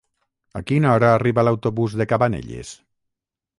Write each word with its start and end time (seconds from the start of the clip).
A 0.59 0.61
quina 0.71 0.93
hora 0.93 1.11
arriba 1.17 1.45
l'autobús 1.47 1.99
de 2.01 2.09
Cabanelles? 2.15 2.75